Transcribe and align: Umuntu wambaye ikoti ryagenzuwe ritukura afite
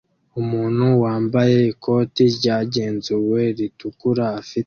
Umuntu 0.41 0.85
wambaye 1.03 1.57
ikoti 1.71 2.23
ryagenzuwe 2.37 3.41
ritukura 3.57 4.25
afite 4.41 4.59